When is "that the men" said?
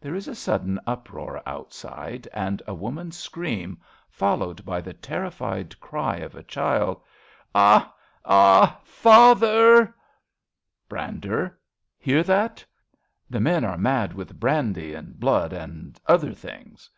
12.22-13.62